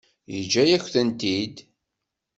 [0.33, 1.55] Yeǧǧa-yak-tent-id.